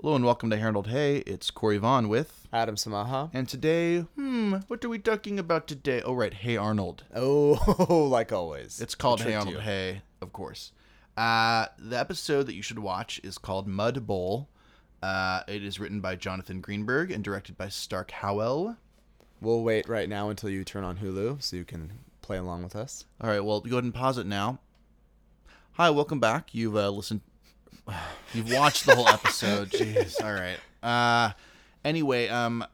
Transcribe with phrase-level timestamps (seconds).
[0.00, 1.18] Hello and welcome to Harold Hay.
[1.18, 3.30] It's Corey Vaughn with, Adam Samaha.
[3.32, 6.02] and today, hmm, what are we talking about today?
[6.02, 7.04] Oh, right, Hey Arnold.
[7.14, 8.80] Oh, like always.
[8.80, 9.60] It's called Hey Arnold you.
[9.60, 10.72] Hey, of course.
[11.16, 14.48] Uh, the episode that you should watch is called Mud Bowl.
[15.02, 18.76] Uh, it is written by Jonathan Greenberg and directed by Stark Howell.
[19.40, 21.92] We'll wait right now until you turn on Hulu so you can
[22.22, 23.06] play along with us.
[23.20, 24.58] All right, well, go ahead and pause it now.
[25.72, 26.54] Hi, welcome back.
[26.54, 27.20] You've uh, listened,
[28.34, 29.70] you've watched the whole episode.
[29.70, 30.22] Jeez.
[30.22, 30.58] All right.
[30.82, 31.32] Uh,
[31.84, 32.64] anyway, um,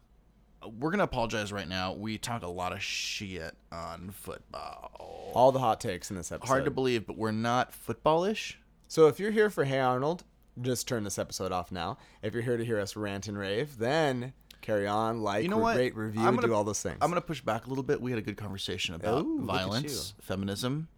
[0.78, 1.92] we're gonna apologize right now.
[1.92, 5.30] We talk a lot of shit on football.
[5.34, 6.48] All the hot takes in this episode.
[6.48, 8.54] Hard to believe, but we're not footballish.
[8.88, 10.24] So if you're here for Hey Arnold,
[10.60, 11.96] just turn this episode off now.
[12.22, 15.58] If you're here to hear us rant and rave, then carry on, like, You know
[15.58, 15.76] what?
[15.76, 16.98] rate, review, gonna- do all those things.
[17.00, 18.00] I'm gonna push back a little bit.
[18.00, 20.88] We had a good conversation about Ooh, violence, feminism,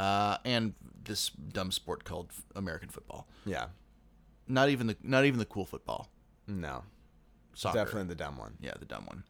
[0.00, 0.72] uh, and
[1.04, 3.26] this dumb sport called American football.
[3.44, 3.66] yeah.
[4.48, 6.10] Not even the not even the cool football.
[6.48, 6.82] No.
[7.54, 7.78] Soccer.
[7.78, 8.54] Definitely the dumb one.
[8.60, 9.22] Yeah, the dumb one.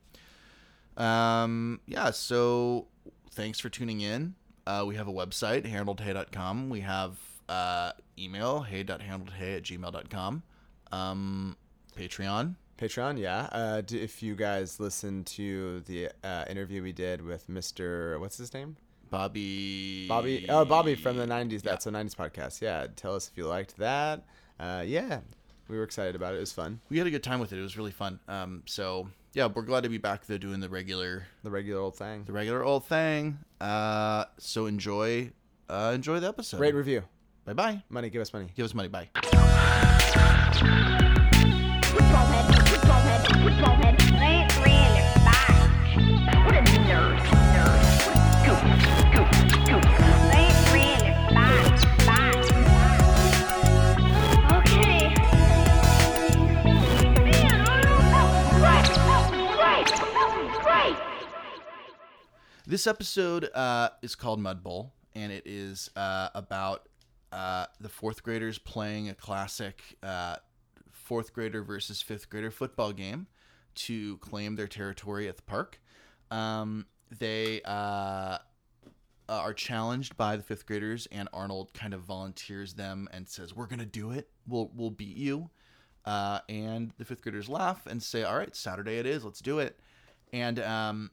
[0.96, 2.86] Um, yeah, so
[3.32, 4.34] thanks for tuning in.
[4.66, 6.70] Uh, we have a website, haroldhay.com.
[6.70, 10.42] We have uh, email, hey.haroldhay at gmail.com.
[10.90, 11.56] Um,
[11.96, 12.54] Patreon.
[12.78, 13.48] Patreon, yeah.
[13.52, 18.18] Uh, if you guys listened to the uh, interview we did with Mr.
[18.18, 18.76] What's his name?
[19.12, 20.08] Bobby.
[20.08, 20.46] Bobby.
[20.48, 21.62] Oh, Bobby from the '90s.
[21.62, 22.60] That's a '90s podcast.
[22.60, 22.86] Yeah.
[22.96, 24.24] Tell us if you liked that.
[24.58, 25.20] Uh, yeah,
[25.68, 26.38] we were excited about it.
[26.38, 26.80] It was fun.
[26.88, 27.58] We had a good time with it.
[27.58, 28.18] It was really fun.
[28.26, 31.94] Um, so yeah, we're glad to be back though doing the regular, The regular old
[31.96, 32.24] thing.
[32.24, 33.38] the regular old thing.
[33.60, 35.30] Uh, so enjoy,
[35.68, 36.58] uh, enjoy the episode.
[36.60, 37.02] Rate review.
[37.44, 37.82] Bye bye.
[37.90, 38.08] Money.
[38.10, 38.50] Give us money.
[38.56, 38.88] Give us money.
[38.88, 39.10] Bye.
[62.72, 66.88] This episode uh, is called Mud Bowl, and it is uh, about
[67.30, 70.36] uh, the fourth graders playing a classic uh,
[70.90, 73.26] fourth grader versus fifth grader football game
[73.74, 75.82] to claim their territory at the park.
[76.30, 76.86] Um,
[77.18, 78.38] they uh,
[79.28, 83.66] are challenged by the fifth graders, and Arnold kind of volunteers them and says, "We're
[83.66, 84.30] gonna do it.
[84.48, 85.50] We'll we'll beat you."
[86.06, 89.26] Uh, and the fifth graders laugh and say, "All right, Saturday it is.
[89.26, 89.78] Let's do it."
[90.32, 91.10] And um,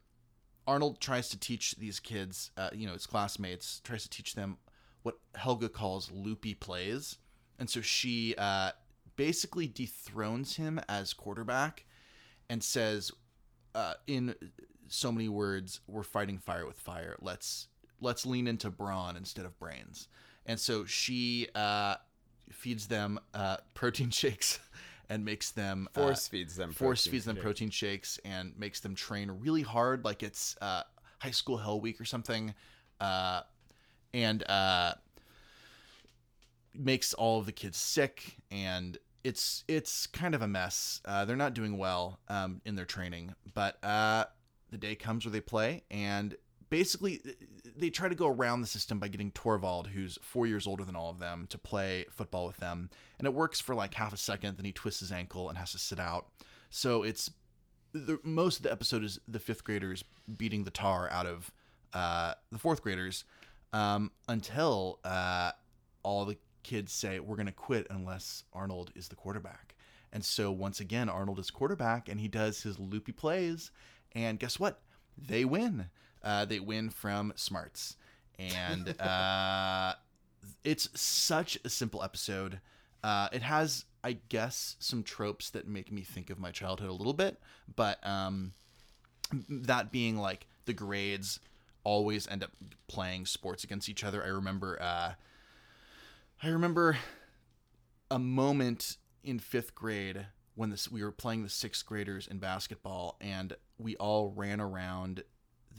[0.70, 4.58] Arnold tries to teach these kids, uh, you know, his classmates, tries to teach them
[5.02, 7.18] what Helga calls loopy plays.
[7.58, 8.72] And so she uh,
[9.16, 11.86] basically dethrones him as quarterback
[12.52, 13.12] and says,
[13.74, 14.36] uh, in
[14.88, 17.16] so many words, we're fighting fire with fire.
[17.20, 17.68] Let's
[18.00, 20.08] let's lean into brawn instead of brains.
[20.46, 21.96] And so she uh,
[22.52, 24.60] feeds them uh, protein shakes
[25.10, 26.72] and makes them uh, Force feeds them.
[26.72, 30.84] force feeds them protein shakes and makes them train really hard like it's uh,
[31.20, 32.54] high school hell week or something
[33.02, 33.42] uh,
[34.14, 34.94] and uh,
[36.74, 41.36] makes all of the kids sick and it's it's kind of a mess uh, they're
[41.36, 44.24] not doing well um, in their training but uh,
[44.72, 46.36] the day comes where they play and
[46.70, 47.20] basically
[47.80, 50.96] they try to go around the system by getting Torvald, who's four years older than
[50.96, 52.90] all of them, to play football with them.
[53.18, 55.72] And it works for like half a second, then he twists his ankle and has
[55.72, 56.28] to sit out.
[56.70, 57.32] So it's
[57.94, 60.04] the, most of the episode is the fifth graders
[60.38, 61.52] beating the tar out of
[61.94, 63.24] uh, the fourth graders
[63.74, 65.52] um, until uh,
[66.04, 69.76] all the kids say, We're going to quit unless Arnold is the quarterback.
[70.12, 73.72] And so once again, Arnold is quarterback and he does his loopy plays.
[74.14, 74.82] And guess what?
[75.18, 75.90] They win.
[76.24, 77.96] Uh, they win from smarts.
[78.38, 79.94] And uh,
[80.64, 82.60] it's such a simple episode.
[83.04, 86.94] Uh, it has, I guess, some tropes that make me think of my childhood a
[86.94, 87.40] little bit.
[87.76, 88.54] But um,
[89.50, 91.40] that being like the grades
[91.84, 92.52] always end up
[92.88, 94.24] playing sports against each other.
[94.24, 94.78] I remember.
[94.82, 95.14] Uh,
[96.42, 96.98] I remember
[98.10, 103.18] a moment in fifth grade when this we were playing the sixth graders in basketball,
[103.22, 105.24] and we all ran around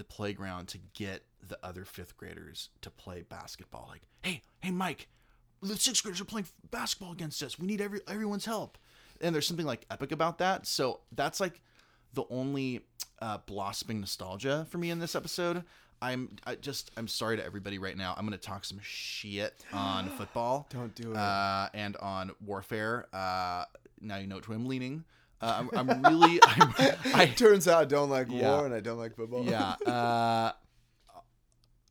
[0.01, 3.87] the playground to get the other fifth graders to play basketball.
[3.91, 5.09] Like, hey, hey, Mike,
[5.61, 7.59] the sixth graders are playing basketball against us.
[7.59, 8.79] We need every everyone's help.
[9.21, 10.67] And there's something like epic about that.
[10.67, 11.61] So that's like
[12.15, 12.81] the only
[13.21, 15.65] uh, blossoming nostalgia for me in this episode.
[16.01, 18.15] I'm I just I'm sorry to everybody right now.
[18.17, 20.67] I'm gonna talk some shit on football.
[20.71, 21.17] Don't do it.
[21.19, 23.05] Uh, and on warfare.
[23.13, 23.67] Uh,
[24.01, 25.05] now you know which way I'm leaning.
[25.41, 26.75] Uh, I'm, I'm really I'm,
[27.15, 28.57] I Turns out I don't like Yeah.
[28.57, 29.45] war and I don't like football.
[29.45, 29.77] yeah.
[29.87, 30.53] Uh,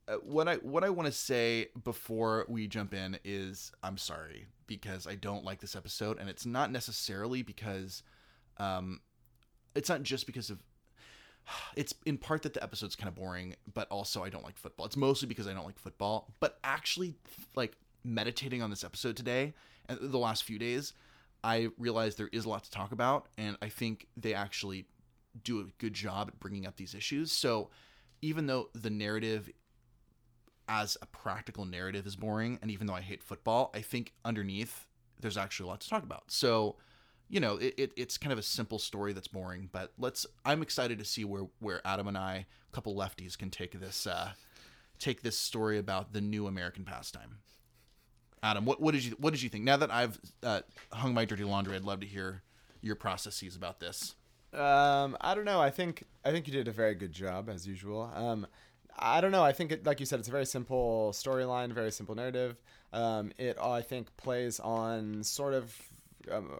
[0.07, 4.47] uh, what I what I want to say before we jump in is I'm sorry
[4.65, 8.01] because I don't like this episode, and it's not necessarily because,
[8.57, 9.01] um,
[9.75, 10.63] it's not just because of.
[11.75, 14.85] It's in part that the episode's kind of boring, but also I don't like football.
[14.85, 16.33] It's mostly because I don't like football.
[16.39, 17.15] But actually,
[17.55, 17.73] like
[18.03, 19.53] meditating on this episode today
[19.87, 20.93] and the last few days,
[21.43, 24.85] I realize there is a lot to talk about, and I think they actually
[25.43, 27.31] do a good job at bringing up these issues.
[27.31, 27.69] So,
[28.21, 29.49] even though the narrative
[30.67, 34.85] as a practical narrative is boring, and even though I hate football, I think underneath
[35.19, 36.23] there's actually a lot to talk about.
[36.27, 36.75] So,
[37.29, 40.25] you know, it, it, it's kind of a simple story that's boring, but let's.
[40.45, 44.05] I'm excited to see where where Adam and I, a couple lefties, can take this
[44.07, 44.31] uh,
[44.99, 47.37] take this story about the new American pastime.
[48.41, 49.63] Adam, what, what did you what did you think?
[49.63, 52.41] Now that I've uh, hung my dirty laundry, I'd love to hear
[52.81, 54.15] your processes about this.
[54.53, 55.59] Um, I don't know.
[55.59, 58.11] I think I think you did a very good job as usual.
[58.15, 58.47] Um,
[58.97, 59.43] I don't know.
[59.43, 62.57] I think it, like you said, it's a very simple storyline, very simple narrative.
[62.91, 65.75] Um, it I think plays on sort of
[66.31, 66.51] um,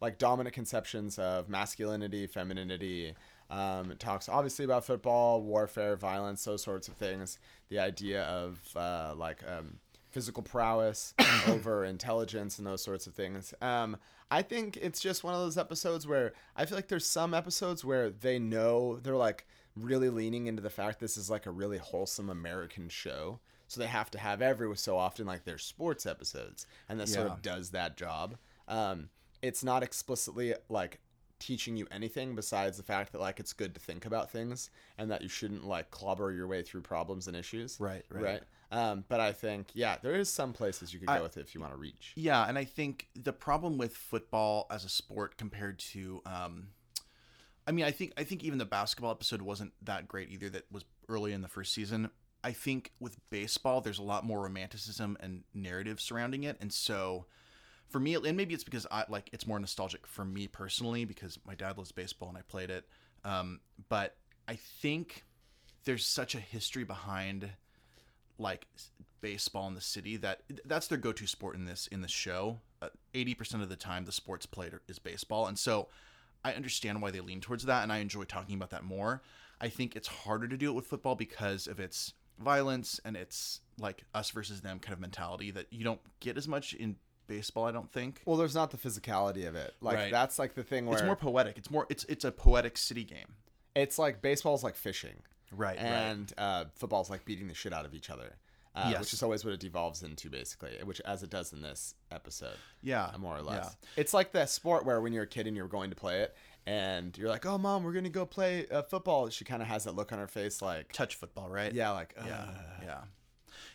[0.00, 3.14] like dominant conceptions of masculinity, femininity.
[3.48, 7.38] Um, it talks obviously about football, warfare, violence, those sorts of things.
[7.68, 9.78] The idea of uh, like um,
[10.10, 11.14] physical prowess
[11.48, 13.54] over intelligence and those sorts of things.
[13.60, 13.96] Um,
[14.30, 17.84] I think it's just one of those episodes where I feel like there's some episodes
[17.84, 19.46] where they know they're like
[19.76, 23.40] really leaning into the fact this is like a really wholesome American show.
[23.66, 27.28] So they have to have every so often like their sports episodes, and this sort
[27.28, 28.36] of does that job.
[28.66, 29.10] Um,
[29.42, 30.98] it's not explicitly like
[31.38, 35.10] teaching you anything besides the fact that like it's good to think about things and
[35.10, 37.78] that you shouldn't like clobber your way through problems and issues.
[37.80, 38.22] Right, right.
[38.22, 38.42] Right.
[38.72, 41.40] Um, but I think yeah, there is some places you could go I- with it
[41.40, 42.12] if you want to reach.
[42.14, 46.68] Yeah, and I think the problem with football as a sport compared to, um,
[47.66, 50.48] I mean, I think I think even the basketball episode wasn't that great either.
[50.50, 52.10] That was early in the first season.
[52.42, 57.26] I think with baseball, there's a lot more romanticism and narrative surrounding it, and so
[57.90, 61.38] for me, and maybe it's because I like it's more nostalgic for me personally because
[61.44, 62.86] my dad loves baseball and I played it.
[63.24, 64.16] Um, but
[64.48, 65.24] I think
[65.84, 67.50] there's such a history behind
[68.40, 68.66] like
[69.20, 72.58] baseball in the city that that's their go-to sport in this in the show.
[72.82, 75.88] Uh, Eighty percent of the time, the sports played is baseball, and so
[76.44, 79.20] I understand why they lean towards that, and I enjoy talking about that more.
[79.60, 83.60] I think it's harder to do it with football because of its violence and its
[83.78, 86.96] like us versus them kind of mentality that you don't get as much in
[87.26, 87.66] baseball.
[87.66, 88.22] I don't think.
[88.24, 89.74] Well, there's not the physicality of it.
[89.82, 90.10] Like Right.
[90.10, 91.58] that's like the thing where It's more poetic.
[91.58, 91.86] It's more.
[91.90, 93.34] It's it's a poetic city game.
[93.74, 95.16] it's like baseball's like fishing,
[95.56, 95.76] Right.
[95.78, 98.36] and uh, football's like beating the shit out of each other.
[98.74, 99.00] Uh, Yes.
[99.00, 102.54] Which is always what it devolves into, basically, which as it does in this episode.
[102.82, 103.06] Yeah.
[103.12, 103.76] uh, more or less.
[103.82, 103.88] Yeah.
[104.02, 106.36] It's like that sport where when you're a kid and you're going to play it,
[106.66, 109.84] and you're like, "Oh, mom, we're gonna go play uh, football." She kind of has
[109.84, 111.72] that look on her face, like, Touch football, right?
[111.72, 112.46] "Yeah, like, yeah
[112.82, 113.00] yeah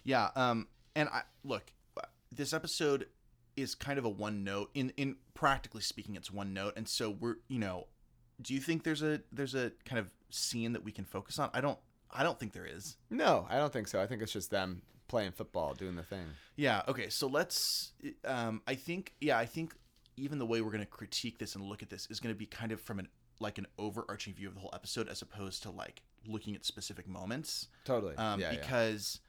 [0.04, 1.72] yeah um and i look
[2.31, 3.07] this episode
[3.56, 7.10] is kind of a one note in in practically speaking it's one note and so
[7.10, 7.88] we're you know
[8.41, 11.49] do you think there's a there's a kind of scene that we can focus on
[11.53, 11.79] i don't
[12.11, 14.01] i don't think there is No, I don't think so.
[14.01, 16.25] I think it's just them playing football, doing the thing.
[16.55, 17.91] yeah okay so let's
[18.25, 19.73] um i think yeah i think
[20.17, 22.37] even the way we're going to critique this and look at this is going to
[22.37, 23.07] be kind of from an
[23.39, 27.07] like an overarching view of the whole episode as opposed to like looking at specific
[27.07, 28.15] moments Totally.
[28.15, 28.59] um, yeah, yeah.
[28.59, 29.19] because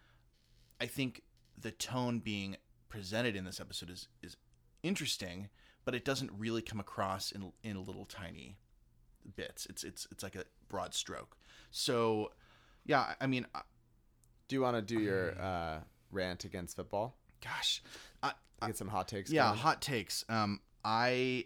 [0.81, 1.23] I think
[1.59, 2.57] the tone being
[2.89, 4.37] presented in this episode is is
[4.83, 5.49] interesting,
[5.85, 8.57] but it doesn't really come across in in a little tiny
[9.35, 9.67] bits.
[9.67, 11.37] It's it's it's like a broad stroke.
[11.71, 12.33] So,
[12.85, 13.63] yeah, I- I mean, I-
[14.49, 15.81] Do you want to do your uh,
[16.11, 17.17] rant against football?
[17.43, 17.83] gosh,
[18.23, 18.33] I,
[18.67, 19.31] Get some hot takes.
[19.31, 19.59] yeah, going?
[19.59, 20.25] hot takes.
[20.29, 21.45] Um, I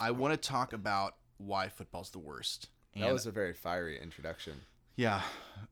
[0.00, 2.68] I want to talk about why football's the worst.
[2.94, 4.54] And That was a very fiery introduction.
[4.96, 5.22] yeah.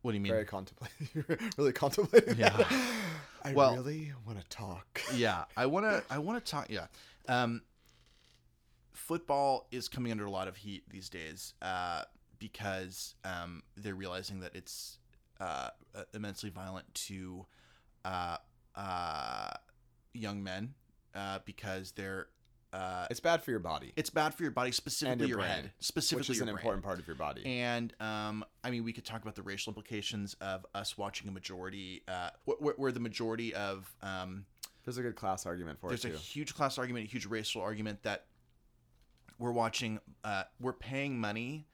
[0.03, 0.33] What do you mean?
[0.33, 1.51] Very contemplative.
[1.59, 2.39] really contemplating.
[2.39, 2.57] Yeah.
[3.45, 5.01] I Well- really want to talk.
[5.15, 6.87] yeah i want to i want to talk yeah
[7.29, 7.63] um
[8.97, 12.03] football is coming under a lot of heat these days uh
[12.39, 14.99] because um they're realizing that it's
[15.41, 15.71] uh
[16.15, 17.47] immensely violent to
[18.05, 18.37] uh
[18.75, 19.51] uh
[20.15, 20.75] young men
[21.15, 22.29] uh because they're
[22.73, 25.51] uh It's bad for your body, it's bad for your body specifically your your, brain,
[25.51, 26.57] head specifically which is an brain.
[26.57, 27.45] important part of your body.
[27.47, 31.33] And um, I mean, we could talk about the racial implications of us watching a
[31.33, 34.45] majority, uh, wh- wh- where the majority of um,
[34.85, 37.27] There's a good class argument for there's it There's a huge class argument, a huge
[37.27, 38.25] racial argument that
[39.39, 40.01] we're watching.
[40.25, 41.67] Uh, we're paying money,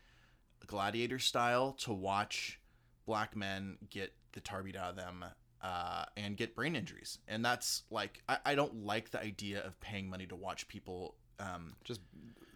[0.66, 2.60] gladiator style, to watch
[3.06, 5.24] black men get the tar beat out of them
[5.60, 9.78] uh, and get brain injuries, and that's like I, I don't like the idea of
[9.80, 11.14] paying money to watch people.
[11.38, 12.00] Um, Just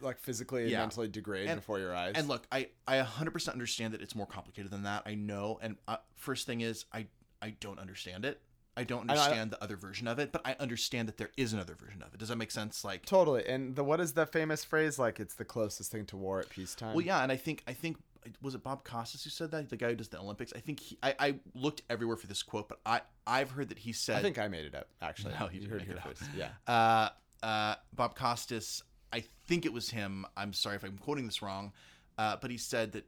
[0.00, 0.80] like physically and Yeah.
[0.80, 2.12] mentally degrade And- before your eyes.
[2.16, 5.02] and look, I I 100% understand that it's more complicated than that.
[5.06, 5.58] I know.
[5.62, 7.06] And uh, first thing is, I
[7.42, 8.40] I don't understand it.
[8.76, 11.30] I don't I- I- understand the other version of it, but I understand that there
[11.36, 12.18] is another version of it.
[12.18, 12.84] Does that make sense?
[12.84, 13.46] Like, Totally.
[13.46, 14.98] And the what is the famous phrase?
[14.98, 16.94] Like it's the closest thing to war at peacetime.
[16.94, 17.96] well, yeah, and I think I think
[18.42, 20.52] was it Bob Costas who said that the guy who does the Olympics.
[20.54, 23.78] I think he, I I looked everywhere for this quote, but I I've heard that
[23.78, 24.88] he said I think I made it up.
[25.00, 26.02] Actually, No, you you heard it it here up.
[26.18, 26.30] first.
[26.36, 26.50] Yeah.
[26.66, 27.08] uh,
[27.42, 30.26] uh, Bob Costas, I think it was him.
[30.36, 31.72] I'm sorry if I'm quoting this wrong,
[32.18, 33.04] uh, but he said that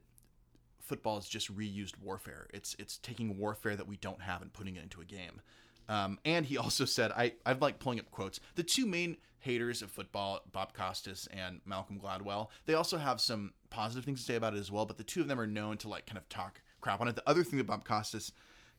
[0.89, 2.47] football is just reused warfare.
[2.53, 5.41] It's it's taking warfare that we don't have and putting it into a game.
[5.87, 8.39] Um, and he also said, I I've like pulling up quotes.
[8.55, 13.53] The two main haters of football, Bob Costas and Malcolm Gladwell, they also have some
[13.69, 14.85] positive things to say about it as well.
[14.85, 17.15] But the two of them are known to like kind of talk crap on it.
[17.15, 18.31] The other thing that Bob Costas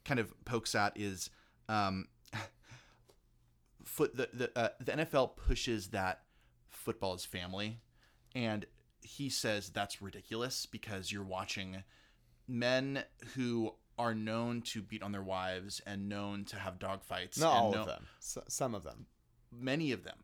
[0.05, 1.31] kind of pokes at is
[1.69, 2.09] um,
[3.85, 6.23] foot the the, uh, the NFL pushes that
[6.69, 7.79] football is family,
[8.35, 8.67] and
[9.03, 11.83] he says that's ridiculous because you're watching
[12.51, 13.05] men
[13.35, 17.39] who are known to beat on their wives and known to have dogfights.
[17.39, 18.07] Not and all of them.
[18.19, 19.07] S- some of them.
[19.53, 20.19] Many of them,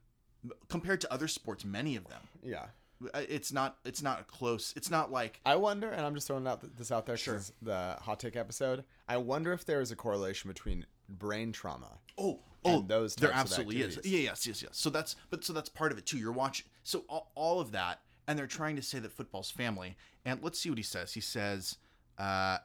[0.68, 2.22] compared to other sports, many of them.
[2.42, 2.66] Yeah.
[3.12, 3.76] Uh, It's not.
[3.84, 4.72] It's not close.
[4.76, 7.16] It's not like I wonder, and I'm just throwing out this out there.
[7.16, 7.42] Sure.
[7.60, 8.84] The hot take episode.
[9.08, 11.98] I wonder if there is a correlation between brain trauma.
[12.16, 14.00] Oh, oh, and those there types of absolutely is.
[14.04, 14.70] Yeah, yes, yes, yes.
[14.72, 16.16] So that's but so that's part of it too.
[16.16, 19.96] You're watching so all, all of that, and they're trying to say that football's family.
[20.24, 21.12] And let's see what he says.
[21.12, 21.76] He says,
[22.18, 22.58] uh,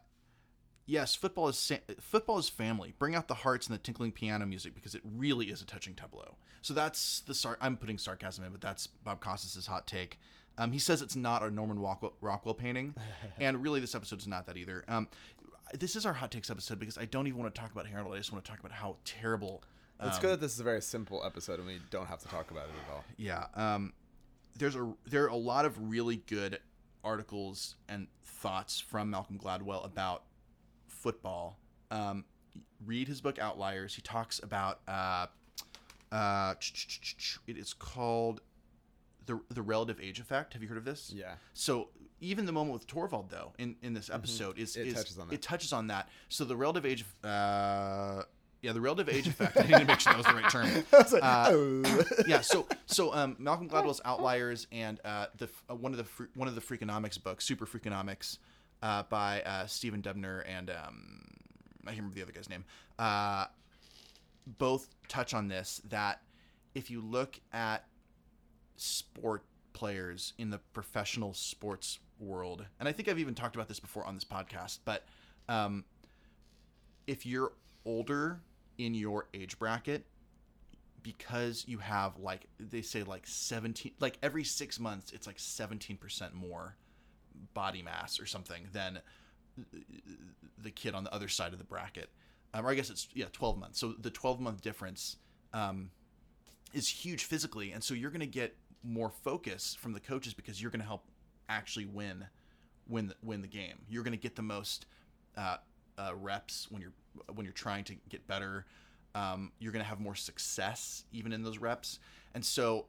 [0.85, 2.93] "Yes, football is sa- football is family.
[2.97, 5.93] Bring out the hearts and the tinkling piano music because it really is a touching
[5.93, 10.19] tableau." So that's the sar- I'm putting sarcasm in, but that's Bob Costas' hot take.
[10.57, 12.93] Um, he says it's not a Norman Rockwell, Rockwell painting,
[13.39, 14.83] and really this episode is not that either.
[14.87, 15.07] Um,
[15.73, 18.13] this is our hot takes episode because I don't even want to talk about Harold.
[18.13, 19.63] I just want to talk about how terrible
[20.01, 22.27] It's um, good that this is a very simple episode and we don't have to
[22.27, 23.03] talk about it at all.
[23.17, 23.45] Yeah.
[23.55, 23.93] Um,
[24.57, 26.59] there's a there are a lot of really good
[27.03, 30.23] articles and thoughts from Malcolm Gladwell about
[30.87, 31.59] football.
[31.89, 32.25] Um,
[32.85, 33.95] read his book Outliers.
[33.95, 35.27] He talks about uh,
[36.11, 36.55] uh,
[37.47, 38.41] it is called
[39.25, 40.53] the the relative age effect.
[40.53, 41.11] Have you heard of this?
[41.15, 41.33] Yeah.
[41.53, 41.89] So
[42.19, 44.81] even the moment with Torvald, though, in, in this episode, is Mm-hmm.
[44.81, 45.33] It is touches on that.
[45.33, 46.09] it touches on that.
[46.29, 48.23] So the relative age, uh,
[48.61, 49.57] yeah, the relative age effect.
[49.57, 50.85] I need to make sure that was the right term.
[51.11, 52.03] Like, Uh, oh.
[52.27, 56.47] yeah, so so um, Malcolm Gladwell's Outliers and uh, the uh, one of the one
[56.47, 58.37] of the Freakonomics books, Super Freakonomics,
[58.83, 61.23] uh, by uh, Stephen Dubner and um,
[61.83, 62.65] I can't remember the other guy's name.
[62.99, 63.45] Uh,
[64.45, 66.21] both touch on this that
[66.75, 67.85] if you look at
[68.77, 73.79] sport players in the professional sports world, and I think I've even talked about this
[73.79, 75.03] before on this podcast, but
[75.49, 75.83] um,
[77.07, 77.53] if you're
[77.85, 78.39] older
[78.85, 80.05] in your age bracket,
[81.03, 86.33] because you have like they say like 17 like every six months it's like 17%
[86.33, 86.75] more
[87.53, 88.99] body mass or something than
[90.57, 92.09] the kid on the other side of the bracket.
[92.53, 93.79] Um, or i guess it's yeah 12 months.
[93.79, 95.17] So the 12 month difference
[95.53, 95.91] um,
[96.73, 97.71] is huge physically.
[97.71, 100.87] And so you're going to get more focus from the coaches because you're going to
[100.87, 101.05] help
[101.49, 102.25] actually win
[102.87, 103.77] win the, win the game.
[103.87, 104.85] You're going to get the most
[105.37, 105.57] uh,
[105.97, 106.93] uh, reps when you're
[107.33, 108.65] when you're trying to get better
[109.13, 111.99] um, you're going to have more success even in those reps
[112.33, 112.85] and so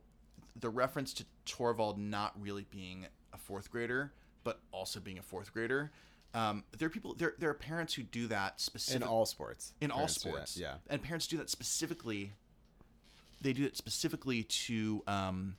[0.60, 4.12] the reference to Torvald not really being a fourth grader
[4.44, 5.90] but also being a fourth grader
[6.34, 9.04] um, there are people there, there are parents who do that specifically.
[9.04, 9.72] in all sports.
[9.80, 10.56] in all sports.
[10.56, 10.74] Yeah.
[10.88, 12.32] and parents do that specifically.
[13.40, 15.56] They do it specifically to um,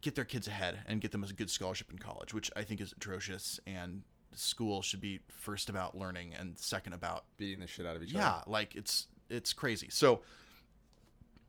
[0.00, 2.80] get their kids ahead and get them a good scholarship in college, which I think
[2.80, 3.60] is atrocious.
[3.66, 4.02] And
[4.36, 8.12] school should be first about learning and second about Beating the shit out of each
[8.12, 8.42] yeah, other.
[8.46, 9.88] Yeah, like it's it's crazy.
[9.90, 10.20] So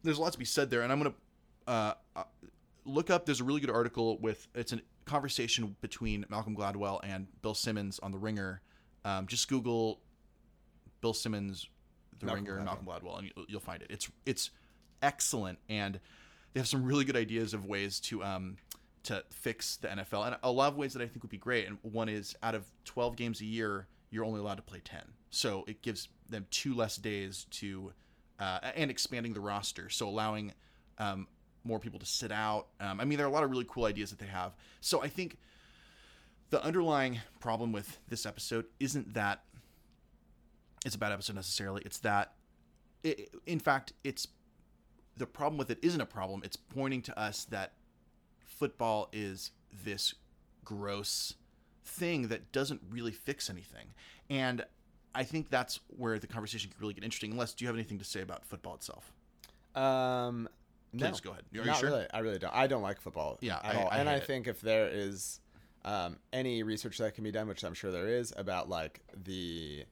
[0.03, 1.13] there's a lot to be said there, and I'm gonna
[1.67, 2.23] uh, uh,
[2.85, 3.25] look up.
[3.25, 7.99] There's a really good article with it's a conversation between Malcolm Gladwell and Bill Simmons
[7.99, 8.61] on The Ringer.
[9.05, 9.99] Um, just Google
[11.01, 11.67] Bill Simmons,
[12.19, 12.65] The Malcolm Ringer, Gladwell.
[12.65, 13.87] Malcolm Gladwell, and you'll, you'll find it.
[13.89, 14.49] It's it's
[15.01, 15.99] excellent, and
[16.53, 18.57] they have some really good ideas of ways to um,
[19.07, 21.67] to fix the NFL, and a lot of ways that I think would be great.
[21.67, 25.01] And one is out of 12 games a year, you're only allowed to play 10,
[25.29, 27.93] so it gives them two less days to,
[28.39, 30.53] uh, and expanding the roster, so allowing
[30.97, 31.27] um,
[31.63, 32.67] more people to sit out.
[32.79, 34.53] Um, I mean, there are a lot of really cool ideas that they have.
[34.81, 35.37] So I think
[36.49, 39.43] the underlying problem with this episode isn't that
[40.85, 41.81] it's a bad episode necessarily.
[41.85, 42.33] It's that,
[43.03, 44.27] it, in fact, it's
[45.17, 46.41] the problem with it isn't a problem.
[46.43, 47.73] It's pointing to us that
[48.57, 49.51] football is
[49.83, 50.13] this
[50.63, 51.33] gross
[51.85, 53.87] thing that doesn't really fix anything.
[54.29, 54.65] And
[55.15, 57.31] I think that's where the conversation can really get interesting.
[57.31, 59.11] Unless, do you have anything to say about football itself?
[59.75, 60.49] Um,
[60.93, 61.11] no.
[61.21, 61.43] Go ahead.
[61.53, 61.89] Are you sure?
[61.89, 62.05] really.
[62.13, 62.53] I really don't.
[62.53, 63.37] I don't like football.
[63.41, 63.89] Yeah, at I- all.
[63.89, 64.25] I and I it.
[64.25, 65.39] think if there is
[65.85, 69.85] um, any research that can be done, which I'm sure there is, about like the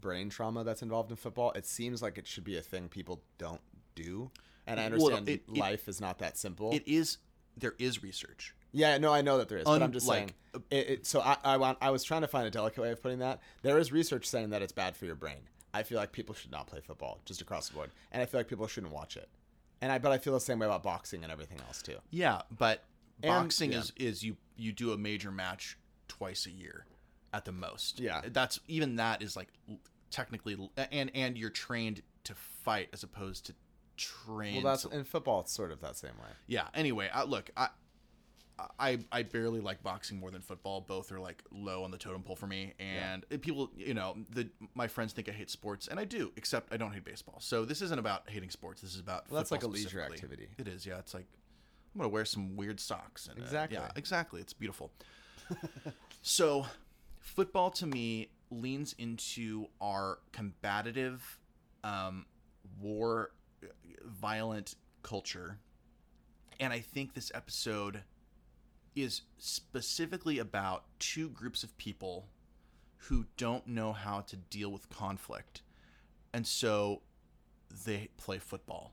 [0.00, 1.52] brain trauma that's involved in football.
[1.52, 3.60] It seems like it should be a thing people don't
[3.94, 4.30] do.
[4.66, 6.72] And I understand it- it- life is not that simple.
[6.72, 7.18] It is
[7.58, 8.54] there is research.
[8.72, 10.64] yeah, no, I know that there is, but I'm just like, saying.
[10.70, 11.78] It, it, so I, I want.
[11.80, 13.40] I was trying to find a delicate way of putting that.
[13.62, 15.40] There is research saying that it's bad for your brain.
[15.74, 18.40] I feel like people should not play football just across the board, and I feel
[18.40, 19.28] like people shouldn't watch it.
[19.80, 21.96] And I, but I feel the same way about boxing and everything else too.
[22.10, 22.84] Yeah, but
[23.22, 23.78] And- boxing yeah.
[23.78, 26.86] is is you you do a major match twice a year
[27.32, 28.00] at the most.
[28.00, 28.22] Yeah.
[28.26, 29.48] That's even that is like
[30.10, 30.56] technically
[30.90, 33.54] and and you're trained to fight as opposed to
[33.98, 35.40] train Well, that's to- in football.
[35.40, 36.30] It's sort of that same way.
[36.46, 37.68] yeah anyway I, look i
[38.80, 40.80] I, I barely like boxing more than football.
[40.80, 42.74] Both are like low on the totem pole for me.
[42.80, 46.32] And people, you know, the my friends think I hate sports, and I do.
[46.36, 47.36] Except I don't hate baseball.
[47.38, 48.80] So this isn't about hating sports.
[48.82, 50.48] This is about Well, that's like a leisure activity.
[50.58, 50.84] It is.
[50.84, 51.26] Yeah, it's like
[51.94, 53.28] I'm gonna wear some weird socks.
[53.28, 53.78] And, uh, Exactly.
[53.78, 54.40] yeah, exactly.
[54.40, 54.90] It's beautiful.
[56.22, 56.66] so,
[57.20, 61.38] football to me leans into our combative,
[61.84, 62.26] um,
[62.80, 63.30] war,
[64.04, 65.58] violent culture,
[66.60, 68.02] and I think this episode
[68.96, 72.28] is specifically about two groups of people
[73.02, 75.62] who don't know how to deal with conflict,
[76.32, 77.02] and so
[77.84, 78.92] they play football.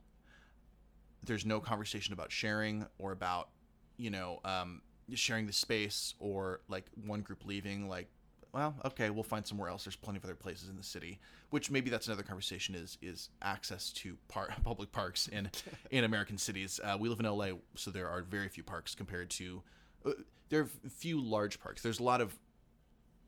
[1.23, 3.49] There's no conversation about sharing or about
[3.97, 4.81] you know um,
[5.13, 8.09] sharing the space or like one group leaving like
[8.55, 11.19] well okay we'll find somewhere else there's plenty of other places in the city
[11.51, 15.49] which maybe that's another conversation is is access to par- public parks in
[15.91, 19.29] in american cities uh, we live in la so there are very few parks compared
[19.29, 19.61] to
[20.05, 20.11] uh,
[20.49, 22.33] there are few large parks there's a lot of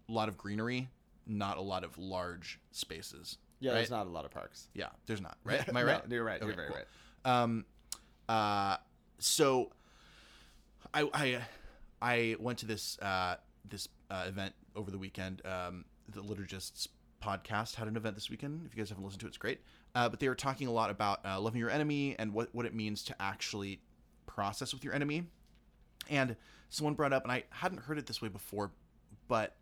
[0.07, 0.87] lot of greenery
[1.27, 3.75] not a lot of large spaces Yeah, right?
[3.79, 4.69] there's not a lot of parks.
[4.73, 6.39] yeah there's not right am i No, right you're right.
[6.39, 6.77] You're Okay, very cool.
[6.77, 7.43] right.
[7.43, 7.65] um,
[8.29, 8.77] uh,
[9.19, 9.71] so
[10.93, 11.41] I, I,
[12.01, 13.35] I went to this, uh,
[13.67, 15.41] this, uh, event over the weekend.
[15.43, 16.87] Um, the Liturgists
[17.21, 18.61] podcast had an event this weekend.
[18.65, 19.59] If you guys haven't listened to it, it's great.
[19.95, 22.65] Uh, but they were talking a lot about, uh, loving your enemy and what, what
[22.65, 23.81] it means to actually
[24.27, 25.23] process with your enemy.
[26.09, 26.35] And
[26.69, 28.71] someone brought up, and I hadn't heard it this way before,
[29.27, 29.55] but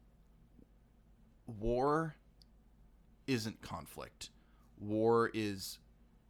[1.59, 2.15] war
[3.25, 4.29] isn't conflict.
[4.79, 5.79] War is,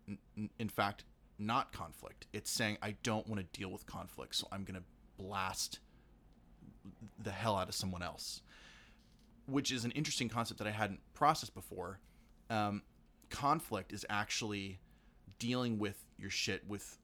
[0.08, 1.04] n- in fact,
[1.38, 2.28] not conflict.
[2.32, 4.86] It's saying I don't want to deal with conflict, so I'm going to
[5.18, 5.80] blast
[7.22, 8.42] the hell out of someone else,
[9.46, 12.00] which is an interesting concept that I hadn't processed before.
[12.50, 12.84] Um,
[13.30, 14.80] conflict is actually
[15.40, 16.98] dealing with your shit with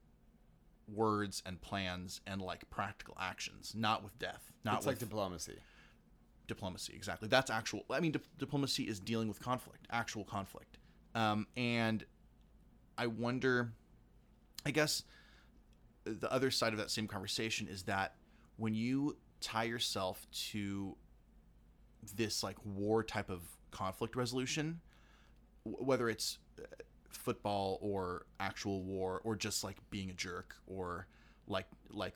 [0.92, 5.56] words and plans and like practical actions, not with death, not It's with like diplomacy.
[6.46, 10.76] diplomacy exactly that's actual i mean dip- diplomacy is dealing with conflict actual conflict
[11.14, 12.04] um, and
[12.98, 13.72] i wonder
[14.66, 15.02] i guess
[16.04, 18.16] the other side of that same conversation is that
[18.56, 20.96] when you tie yourself to
[22.10, 24.80] this like war type of conflict resolution
[25.64, 26.64] whether it's uh,
[27.08, 31.06] football or actual war or just like being a jerk or
[31.46, 32.14] like like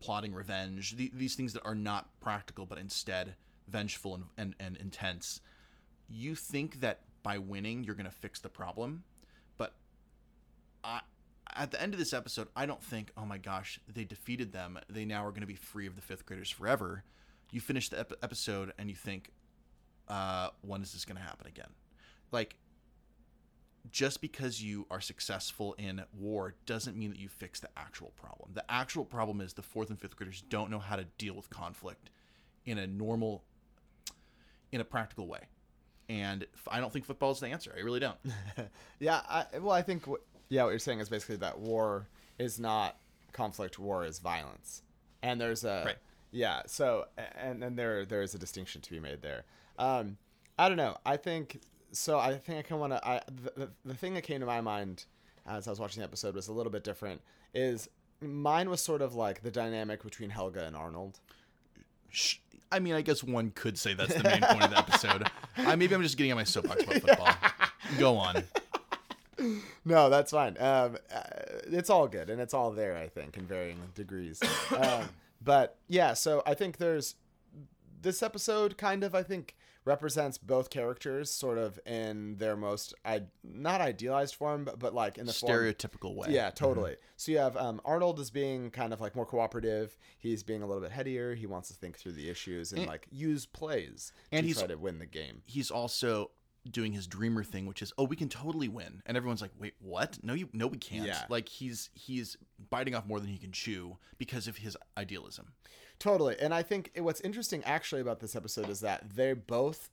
[0.00, 3.34] plotting revenge the, these things that are not practical but instead
[3.68, 5.40] vengeful and, and, and intense
[6.08, 9.04] you think that by winning you're going to fix the problem.
[9.56, 9.74] But
[10.82, 11.00] I,
[11.54, 14.78] at the end of this episode i don't think oh my gosh they defeated them.
[14.88, 17.04] They now are going to be free of the fifth graders forever
[17.50, 19.30] you finish the ep- episode and you think
[20.08, 21.70] uh, when is this going to happen again
[22.32, 22.56] like
[23.90, 28.50] just because you are successful in war doesn't mean that you fix the actual problem.
[28.52, 31.48] The actual problem is the fourth and fifth graders don't know how to deal with
[31.48, 32.10] conflict
[32.66, 33.44] in a normal,
[34.72, 35.40] in a practical way.
[36.08, 37.74] And I don't think football is the answer.
[37.76, 38.18] I really don't.
[39.00, 42.08] Yeah, I, well, I think what, yeah, what you're saying is basically that war
[42.38, 42.96] is not
[43.32, 43.78] conflict.
[43.78, 44.82] War is violence,
[45.22, 45.96] and there's a Right.
[46.30, 46.62] Yeah.
[46.66, 49.44] So and and there there is a distinction to be made there.
[49.78, 50.16] Um,
[50.58, 50.96] I don't know.
[51.06, 51.60] I think
[51.92, 52.18] so.
[52.18, 53.08] I think I kind of want to.
[53.08, 53.20] I
[53.56, 55.04] the, the thing that came to my mind
[55.46, 57.20] as I was watching the episode was a little bit different.
[57.54, 57.88] Is
[58.20, 61.20] mine was sort of like the dynamic between Helga and Arnold.
[62.10, 62.36] Sh-
[62.70, 65.30] I mean, I guess one could say that's the main point of the episode.
[65.56, 67.28] I, maybe I'm just getting on my soapbox about football.
[67.98, 68.44] Go on.
[69.84, 70.56] No, that's fine.
[70.58, 71.22] Um, uh,
[71.64, 74.42] it's all good, and it's all there, I think, in varying degrees.
[74.76, 75.08] um,
[75.40, 77.14] but yeah, so I think there's
[78.00, 83.22] this episode kind of I think represents both characters sort of in their most I
[83.42, 86.28] not idealized form, but, but like in the form Stereotypical way.
[86.30, 86.96] yeah, totally.
[87.16, 89.96] So you have um, Arnold as being kind of like more cooperative.
[90.18, 91.34] He's being a little bit headier.
[91.34, 94.58] He wants to think through the issues and, And- like use plays and to he's-
[94.58, 95.42] try to win the game.
[95.46, 96.32] He's also
[96.70, 99.74] doing his dreamer thing, which is, oh, we can totally win, and everyone's like, wait,
[99.80, 100.18] what?
[100.22, 101.06] No, you, no, we can't.
[101.06, 101.24] Yeah.
[101.28, 102.36] Like he's he's
[102.70, 105.52] biting off more than he can chew because of his idealism.
[105.98, 106.36] Totally.
[106.38, 109.90] And I think what's interesting actually about this episode is that they both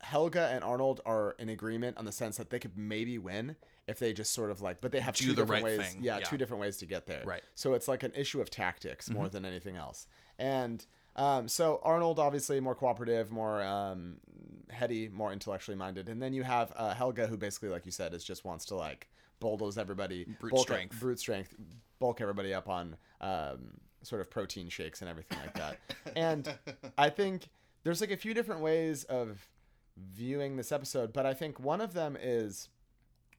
[0.00, 3.98] Helga and Arnold are in agreement on the sense that they could maybe win if
[3.98, 5.96] they just sort of like, but they have Do two the different right ways.
[6.00, 6.24] Yeah, yeah.
[6.24, 7.22] two different ways to get there.
[7.24, 7.42] Right.
[7.42, 7.52] Mm-hmm.
[7.54, 10.06] So it's like an issue of tactics more than anything else.
[10.38, 10.84] And
[11.16, 14.16] um, so Arnold obviously more cooperative, more um,
[14.70, 18.14] heady, more intellectually minded, and then you have uh, Helga who basically, like you said,
[18.14, 19.08] is just wants to like
[19.40, 21.00] bulldoze everybody, Brute bulk strength.
[21.00, 21.54] brute strength,
[21.98, 25.78] bulk everybody up on um, sort of protein shakes and everything like that.
[26.16, 26.54] and
[26.96, 27.48] I think
[27.84, 29.46] there's like a few different ways of
[29.96, 32.68] viewing this episode, but I think one of them is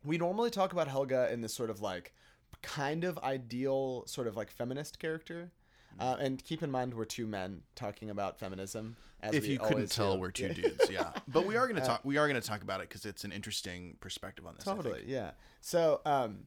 [0.05, 2.13] we normally talk about Helga in this sort of like
[2.61, 5.51] kind of ideal sort of like feminist character.
[5.99, 8.95] Uh, and keep in mind we're two men talking about feminism.
[9.21, 10.19] As if you couldn't tell, do.
[10.19, 10.89] we're two dudes.
[10.91, 12.01] Yeah, but we are gonna talk.
[12.03, 14.65] We are gonna talk about it because it's an interesting perspective on this.
[14.65, 15.31] Totally, yeah.
[15.61, 16.39] So, um,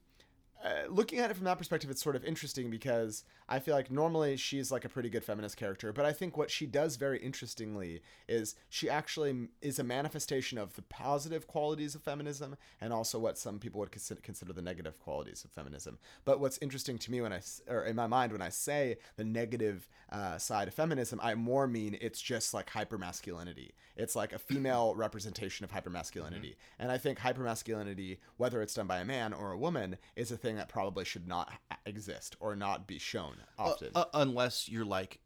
[0.64, 3.90] uh, looking at it from that perspective, it's sort of interesting because I feel like
[3.90, 7.18] normally she's like a pretty good feminist character, but I think what she does very
[7.18, 13.18] interestingly is she actually is a manifestation of the positive qualities of feminism and also
[13.18, 15.98] what some people would consider, the negative qualities of feminism.
[16.24, 19.24] But what's interesting to me when I, or in my mind, when I say the
[19.24, 23.72] negative uh, side of feminism, I more mean it's just like hypermasculinity.
[23.96, 26.54] It's like a female representation of hypermasculinity.
[26.78, 30.36] And I think hypermasculinity, whether it's done by a man or a woman, is a
[30.36, 31.52] thing that probably should not
[31.84, 33.90] exist or not be shown often.
[33.96, 35.18] Uh, unless you're like,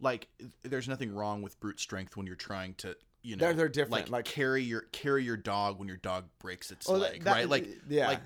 [0.00, 0.26] like,
[0.62, 3.92] there's nothing wrong with brute strength when you're trying to, you know, They're- they're different,
[3.92, 7.32] Like, like- carry your carry your dog when your dog breaks its Oh, leg, that-
[7.32, 7.48] right?
[7.48, 8.08] Like, yeah.
[8.08, 8.20] like,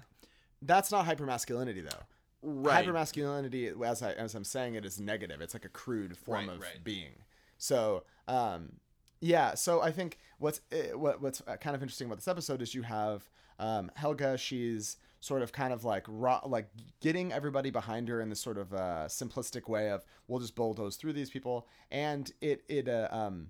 [0.62, 2.05] That's not hypermasculinity though.
[2.42, 2.87] right.
[2.87, 5.40] Hypermasculinity, as I as I'm saying it, is negative.
[5.40, 6.83] It's like a crude form Right, of right.
[6.85, 7.24] being.
[7.59, 8.78] So, um,
[9.20, 9.55] yeah.
[9.55, 12.74] So I think what's uh, what what's uh, kind of interesting about this episode is
[12.74, 13.28] you have
[13.59, 14.37] um, Helga.
[14.37, 16.68] She's sort of kind of like raw, like
[17.00, 20.96] getting everybody behind her in this sort of uh, simplistic way of we'll just bulldoze
[20.96, 23.46] through these people, and it it uh, um,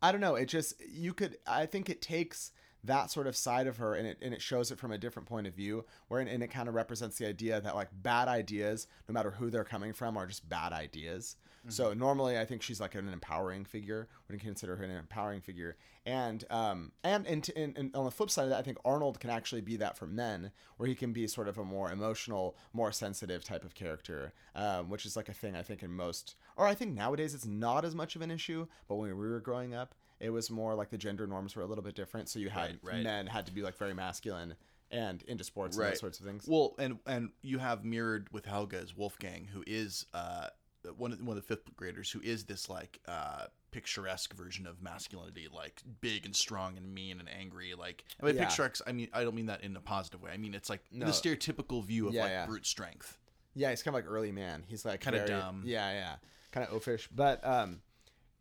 [0.00, 0.36] I don't know.
[0.36, 1.38] It just you could.
[1.44, 2.52] I think it takes
[2.84, 5.28] that sort of side of her and it and it shows it from a different
[5.28, 8.86] point of view, where and it kind of represents the idea that like bad ideas,
[9.08, 11.34] no matter who they're coming from, are just bad ideas.
[11.68, 14.08] So normally, I think she's like an empowering figure.
[14.28, 18.30] Would consider her an empowering figure, and um and and, and, and on the flip
[18.30, 21.12] side of that, I think Arnold can actually be that for men, where he can
[21.12, 25.28] be sort of a more emotional, more sensitive type of character, um, which is like
[25.28, 28.22] a thing I think in most, or I think nowadays it's not as much of
[28.22, 31.54] an issue, but when we were growing up, it was more like the gender norms
[31.56, 32.28] were a little bit different.
[32.28, 33.02] So you had Right, right.
[33.02, 34.54] men had to be like very masculine
[34.90, 35.90] and into sports and Right.
[35.90, 36.46] those sorts of things.
[36.48, 40.48] Well, and and you have mirrored with Helga as Wolfgang, who is uh
[40.96, 44.82] one of one of the fifth graders, who is this like uh picturesque version of
[44.82, 47.74] masculinity, like big and strong and mean and angry.
[47.74, 48.46] Like I mean, Yeah.
[48.46, 48.82] picturesque.
[48.86, 50.30] I mean, I don't mean that in a positive way.
[50.32, 51.06] I mean, it's like No.
[51.06, 52.46] the stereotypical view of Yeah, like yeah.
[52.46, 53.18] brute strength.
[53.54, 54.64] Yeah, he's kind of like early man.
[54.68, 55.62] He's like Kinda dumb.
[55.66, 56.16] Yeah, yeah,
[56.52, 57.08] kind of oafish.
[57.14, 57.80] But um,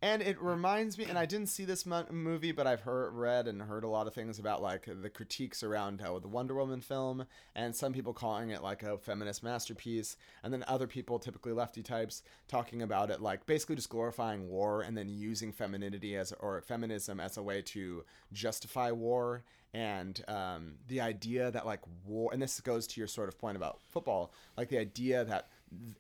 [0.01, 3.47] and it reminds me, and I didn't see this mo- movie, but I've heard, read,
[3.47, 6.81] and heard a lot of things about like the critiques around uh, the Wonder Woman
[6.81, 11.51] film, and some people calling it like a feminist masterpiece, and then other people, typically
[11.51, 16.31] lefty types, talking about it like basically just glorifying war and then using femininity as
[16.39, 19.43] or feminism as a way to justify war.
[19.73, 23.57] And um, the idea that like war and this goes to your sort of point
[23.57, 25.49] about football like the idea that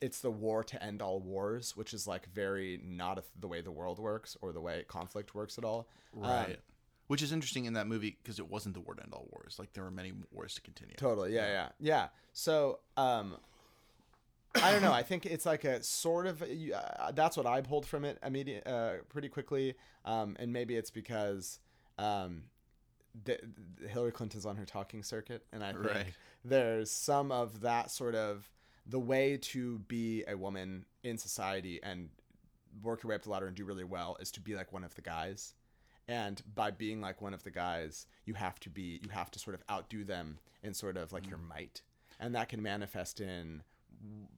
[0.01, 3.71] it's the war to end all wars which is like very not the way the
[3.71, 5.87] world works or the way conflict works at all.
[6.13, 6.51] Right.
[6.51, 6.55] Um,
[7.07, 9.55] Which is interesting in that movie because it wasn't the war to end all wars.
[9.59, 10.95] Like there were many wars to continue.
[10.97, 11.33] Totally.
[11.33, 12.07] Yeah, yeah, yeah.
[12.33, 13.37] So, um,
[14.55, 14.91] I don't know.
[14.91, 16.41] I think it's like a sort of.
[16.41, 19.75] Uh, that's what I pulled from it immediate, uh, pretty quickly.
[20.03, 21.59] Um, and maybe it's because,
[21.97, 22.43] um,
[23.23, 23.39] the,
[23.79, 26.13] the Hillary Clinton's on her talking circuit, and I think Right.
[26.43, 28.49] there's some of that sort of
[28.87, 32.09] the way to be a woman in society and
[32.81, 34.83] work your way up the ladder and do really well is to be like one
[34.83, 35.53] of the guys.
[36.07, 39.39] And by being like one of the guys you have to be you have to
[39.39, 41.81] sort of outdo them in sort of like your might.
[42.19, 43.61] And that can manifest in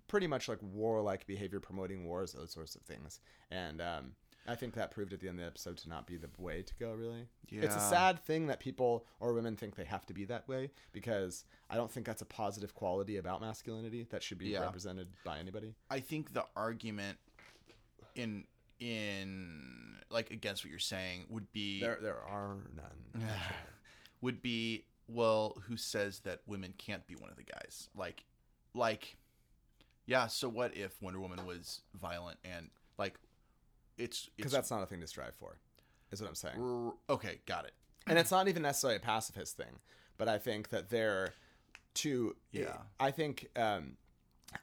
[0.08, 3.20] pretty much like warlike behavior promoting wars those sorts of things.
[3.52, 4.12] And um,
[4.48, 6.62] i think that proved at the end of the episode to not be the way
[6.62, 7.28] to go really.
[7.52, 10.72] It's a sad thing that people or women think they have to be that way
[10.92, 14.62] because i don't think that's a positive quality about masculinity that should be Yeah.
[14.62, 15.74] represented by anybody.
[15.90, 17.18] I think the argument
[18.16, 18.46] in
[18.80, 23.28] in like against what you're saying would be there, there are none.
[24.22, 27.90] would be well who says that women can't be one of the guys?
[27.96, 28.24] Like
[28.74, 29.18] like
[30.06, 32.70] yeah so what if wonder woman was violent and
[34.00, 35.58] it's because that's not a thing to strive for
[36.12, 37.74] is what i'm saying r- okay got it
[38.08, 39.80] and it's not even necessarily a pacifist thing
[40.18, 41.34] but i think that they're
[41.94, 42.78] to Yeah.
[43.00, 43.98] i think um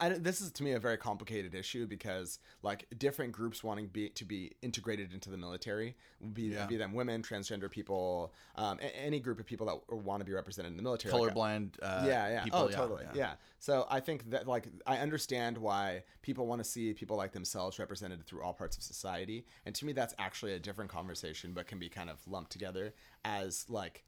[0.01, 4.09] I, this is to me a very complicated issue because like different groups wanting be,
[4.11, 5.96] to be integrated into the military,
[6.33, 6.66] be Yeah.
[6.66, 10.33] be them women, transgender people, um, a- any group of people that want to be
[10.33, 11.12] represented in the military.
[11.14, 11.77] like, Colorblind.
[11.81, 12.44] Uh, yeah, yeah.
[12.44, 13.05] People, oh, totally.
[13.05, 13.12] yeah.
[13.14, 13.35] Yeah.
[13.59, 17.79] So I think that like I understand why people want to see people like themselves
[17.79, 21.66] represented through all parts of society, and to me that's actually a different conversation, but
[21.66, 22.92] can be kind of lumped together
[23.25, 24.05] as like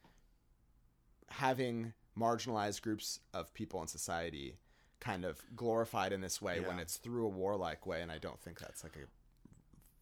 [1.29, 4.57] having marginalized groups of people in society
[5.01, 8.41] kind of glorified in this way when it's through a warlike way, and I don't
[8.41, 9.07] think that's like a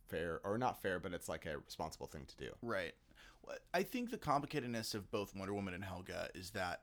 [0.08, 2.50] fair or not fair, but it's like a responsible thing to do.
[2.62, 2.94] Right.
[3.46, 6.82] Well, I think the complicatedness of both Wonder Woman and Helga is that,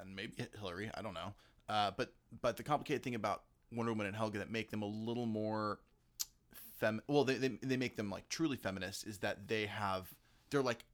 [0.00, 1.34] and maybe Hillary, I don't know,
[1.68, 4.86] uh, but but the complicated thing about Wonder Woman and Helga that make them a
[4.86, 5.80] little more
[6.78, 7.00] fem.
[7.08, 10.08] Well, they, they they make them like truly feminist is that they have
[10.50, 10.84] they're like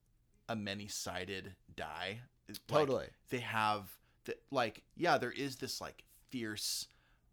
[0.48, 2.20] a many sided die.
[2.48, 3.06] Like, Totally.
[3.28, 3.90] they have
[4.24, 6.88] the, like yeah, there is this like fierce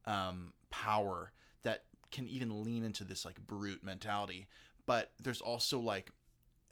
[0.06, 1.32] um, power
[1.64, 4.48] that can even lean into this like brute mentality,
[4.86, 6.12] but there's also like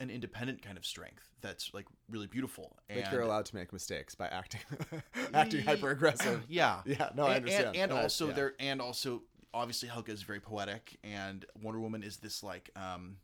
[0.00, 2.76] an independent kind of strength that's like really beautiful.
[2.88, 4.60] And Like you're allowed to make mistakes by acting
[5.34, 6.44] acting hyper aggressive.
[6.48, 6.80] Yeah.
[6.84, 7.68] Yeah, no, I understand.
[7.68, 8.32] And, and I- also yeah.
[8.34, 9.22] there and also
[9.54, 13.16] obviously Helga is very poetic and Wonder Woman is this like um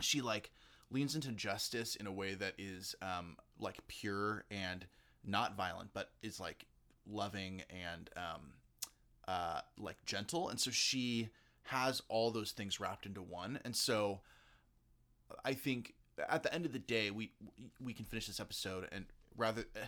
[0.00, 0.50] she like
[0.90, 4.86] leans into justice in a way that is um like pure and
[5.24, 6.66] not violent but is like
[7.10, 8.52] loving and um
[9.28, 11.28] uh like gentle and so she
[11.64, 14.20] has all those things wrapped into one and so
[15.44, 15.94] I think
[16.28, 17.32] at the end of the day, we
[17.80, 19.64] we can finish this episode and rather.
[19.76, 19.80] eh,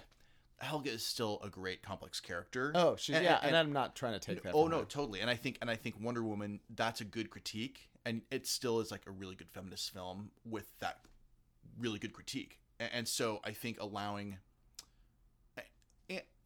[0.58, 2.70] Helga is still a great complex character.
[2.76, 4.54] Oh, she's And- yeah, and- and, I'm not trying to take that.
[4.54, 4.84] oh no, her.
[4.84, 5.18] totally.
[5.20, 8.78] And I think and I think Wonder Woman that's a good critique, and it still
[8.78, 11.00] is like a really good feminist film with that
[11.76, 12.60] really good critique.
[12.78, 14.38] And, and so I think allowing,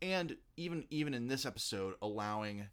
[0.03, 2.67] and, even even in this episode, allowing,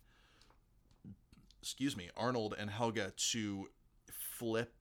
[1.62, 3.68] excuse me, Arnold and Helga to
[4.12, 4.74] flip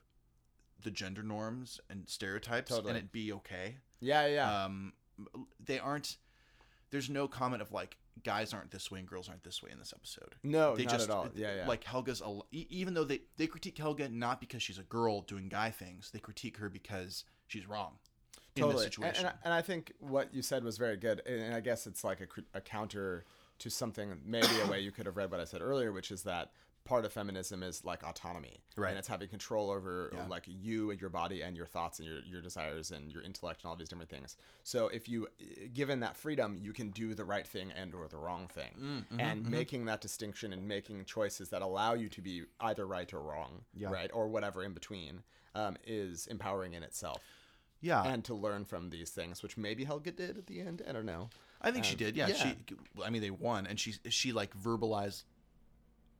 [0.83, 2.91] the gender norms and stereotypes Totally.
[2.91, 4.65] and it be okay Yeah, yeah.
[4.65, 4.93] um
[5.65, 6.17] they aren't
[6.91, 9.79] there's no comment of like guys aren't this way and girls aren't this way in
[9.79, 11.29] this episode no, they not just at all.
[11.37, 11.69] Yeah, yeah.
[11.69, 15.49] like helga's a, even though they they critique helga not because she's a girl doing
[15.49, 17.93] guy things they critique her because she's wrong
[18.55, 18.85] totally.
[18.85, 21.55] And- situation And, I- and I think what you said was very good, and and
[21.55, 22.27] I guess it's like a,
[22.59, 23.25] a counter
[23.59, 26.23] to something, maybe a way you could have read what I said earlier, which is
[26.25, 26.51] that
[26.85, 28.89] part of feminism is like autonomy, Right.
[28.91, 30.27] And it's having control over Yeah.
[30.27, 33.63] like you and your body and your thoughts and your your desires and your intellect
[33.63, 34.37] and all these different things.
[34.65, 35.29] So if you,
[35.73, 38.99] given that freedom, you can do the right thing and or the wrong thing, Mm,
[39.05, 43.13] mm-hmm, and making that distinction and making choices that allow you to be either right
[43.15, 43.93] or wrong, Yeah.
[43.93, 45.23] right, or whatever in between,
[45.55, 47.23] um, is empowering in itself
[47.83, 50.81] yeah and to learn from these things, which maybe Helga did at the end.
[50.89, 51.29] I don't know.
[51.61, 52.35] i think she um, did yeah, yeah.
[52.35, 52.57] she
[53.05, 55.25] i mean they won and she she like verbalized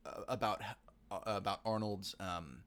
[0.05, 0.61] uh, about
[1.11, 2.59] uh, about arnold's um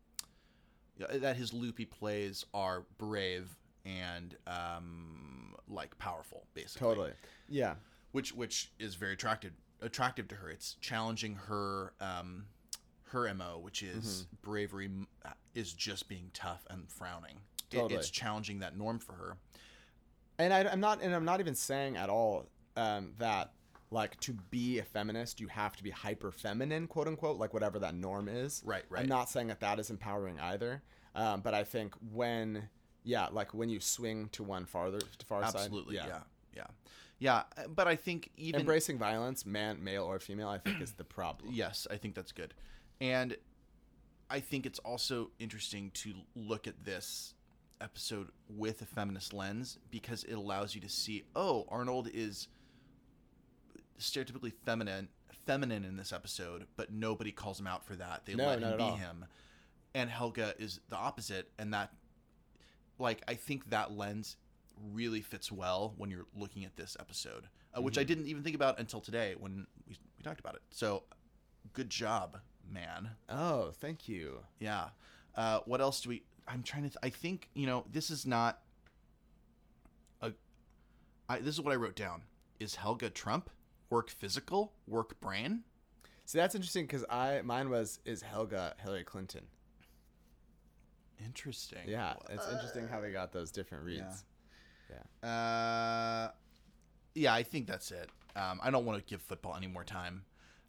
[0.99, 3.49] that his loopy plays are brave
[3.85, 7.13] and um like powerful basically Totally.
[7.49, 7.75] Yeah.
[8.13, 10.49] which which is very attractive attractive to her.
[10.51, 12.47] It's challenging her um
[13.11, 14.37] her mo, which is Mm-hmm.
[14.51, 14.91] bravery
[15.55, 17.39] is just being tough and frowning.
[17.71, 17.95] It- Totally.
[17.99, 19.37] it's challenging that norm for her.
[20.39, 23.53] And I, I'm not, and I'm not even saying at all um, that
[23.91, 27.79] like to be a feminist, you have to be hyper feminine, quote unquote, like whatever
[27.79, 28.63] that norm is.
[28.65, 29.03] Right, right.
[29.03, 30.83] I'm not saying that that is empowering either.
[31.15, 32.69] Um, but I think when,
[33.05, 36.21] yeah, like when you swing to one farther, to far side, Absolutely, yeah.
[36.55, 36.65] yeah,
[37.19, 37.43] yeah,
[37.75, 41.51] But I think even Embracing violence, man, male or female, I think is the problem.
[41.55, 42.53] yes, I think that's good,
[43.01, 43.37] and
[44.29, 47.33] I think it's also interesting to look at this
[47.81, 52.49] episode with a feminist lens because it allows you to see, oh, Arnold is
[53.99, 55.09] stereotypically feminine
[55.47, 58.23] feminine in this episode, but nobody calls him out for that.
[58.25, 58.97] They No, let him be all.
[58.97, 59.27] him.
[59.95, 61.93] And Helga is the opposite and that
[62.99, 64.37] like I think that lens
[64.93, 67.45] really fits well when you're looking at this episode,
[67.77, 68.09] uh, which I Mm-hmm.
[68.09, 70.63] didn't even think about until today when we, we talked about it.
[70.71, 71.05] So,
[71.73, 72.39] good job,
[72.71, 73.11] man.
[73.29, 74.41] Oh, thank you.
[74.59, 74.89] Yeah.
[75.35, 76.23] Uh, what else do we?
[76.49, 76.91] I'm trying to.
[76.91, 78.61] Th- I think you know this is not.
[80.23, 80.33] A,
[81.29, 82.23] I, this is what I wrote down.
[82.61, 83.51] Is Helga Trump
[83.91, 85.63] work physical, work brain?
[86.25, 89.47] See, that's interesting because I mine was is Helga Hillary Clinton.
[91.25, 91.81] Interesting.
[91.87, 94.25] Yeah, it's interesting how they got those different reads.
[94.91, 95.29] Yeah.
[95.29, 96.31] Uh,
[97.15, 98.11] yeah, I think that's it.
[98.37, 100.25] Um, I don't want to give football any more time.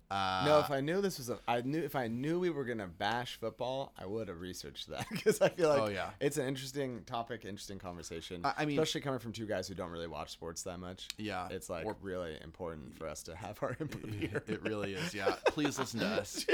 [0.09, 2.63] Uh, no, if I knew this was a, I knew if I knew we were
[2.63, 6.11] gonna bash football, I would have researched that because I feel like Oh, yeah.
[6.21, 8.39] it's an interesting topic, interesting conversation.
[8.45, 11.09] I- I mean- especially coming from two guys who don't really watch sports that much.
[11.17, 14.41] Yeah, it's like or- really important for us to have our input here.
[14.47, 15.13] it really is.
[15.13, 16.45] Yeah, please listen to us.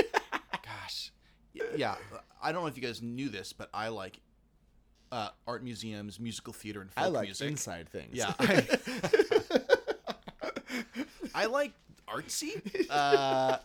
[0.63, 1.11] Gosh,
[1.75, 1.95] yeah.
[2.41, 4.19] I don't know if you guys knew this, but I like
[5.11, 7.51] uh, art museums, musical theater, and folk I like music.
[7.51, 8.15] inside things.
[8.15, 8.33] Yeah.
[8.39, 8.65] I,
[11.35, 11.73] I like
[12.07, 12.61] artsy.
[12.89, 13.57] Uh,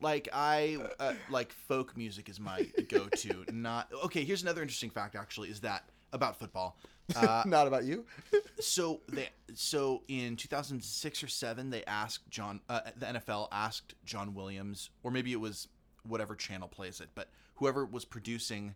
[0.00, 3.44] like I uh, like folk music is my go-to.
[3.52, 4.24] Not okay.
[4.24, 5.16] Here's another interesting fact.
[5.16, 6.76] Actually, is that about football.
[7.14, 8.04] Uh, not about you.
[8.60, 14.34] so they so in 2006 or 7 they asked John uh, the NFL asked John
[14.34, 15.68] Williams or maybe it was
[16.02, 18.74] whatever channel plays it but whoever was producing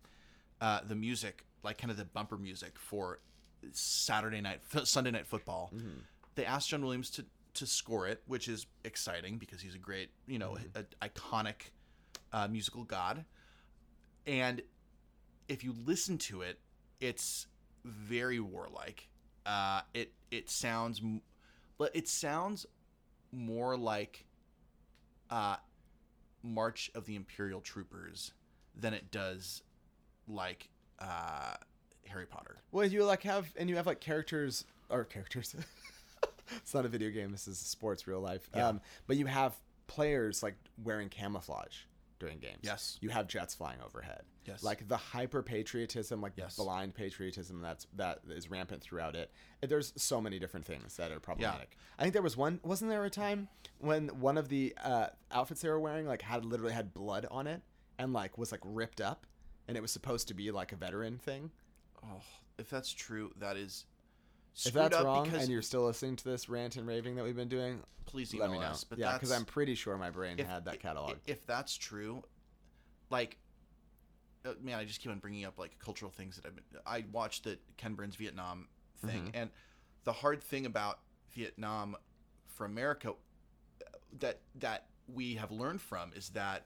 [0.61, 3.19] uh, the music like kind of the bumper music for
[3.73, 5.73] Saturday night Sunday night football
[6.35, 10.09] they asked John Williams to to score it which is exciting because he's a great
[10.27, 11.71] you know a, iconic
[12.33, 13.25] uh, musical god
[14.25, 14.61] and
[15.47, 16.59] if you listen to it,
[16.99, 17.47] it's
[17.83, 19.09] very warlike.
[19.45, 21.01] Uh, it it sounds,
[21.77, 22.65] but it sounds
[23.31, 24.25] more like
[25.29, 25.57] uh,
[26.43, 28.33] March of the Imperial Troopers
[28.79, 29.63] than it does
[30.27, 31.55] like uh,
[32.07, 32.61] Harry Potter.
[32.71, 35.55] Well, you like have and you have like characters or characters.
[36.57, 37.31] it's not a video game.
[37.31, 38.49] This is sports, real life.
[38.55, 38.67] Yeah.
[38.69, 39.55] Um, but you have
[39.87, 41.75] players like wearing camouflage
[42.19, 42.59] during games.
[42.61, 42.97] Yes.
[43.01, 44.21] You have jets flying overhead.
[44.45, 44.63] Yes.
[44.63, 46.55] Like the hyper patriotism, like Yes.
[46.55, 49.31] blind patriotism that's that is rampant throughout it.
[49.61, 51.77] There's so many different things that are problematic.
[51.99, 52.59] I think there was one.
[52.63, 56.43] Wasn't there a time when one of the uh, outfits they were wearing like had
[56.45, 57.61] literally had blood on it
[57.99, 59.27] and like was like ripped up,
[59.67, 61.51] and it was supposed to be like a veteran thing.
[62.03, 62.21] Oh,
[62.57, 63.85] if that's true, that is.
[64.65, 67.47] If that's wrong and you're still listening to this rant and raving that we've been
[67.47, 68.65] doing, please let me know.
[68.65, 68.83] us.
[68.83, 71.15] But yeah, because I'm pretty sure my brain if- had that catalog.
[71.25, 72.23] If that's true,
[73.09, 73.37] like,
[74.45, 76.63] uh, man, I just keep on bringing up like cultural things that I've been.
[76.85, 78.67] I watched the Ken Burns Vietnam
[79.05, 79.35] thing, Mm-hmm.
[79.35, 79.49] and
[80.03, 80.99] the hard thing about
[81.33, 81.95] Vietnam
[82.47, 83.85] for America uh,
[84.19, 86.65] that that we have learned from is that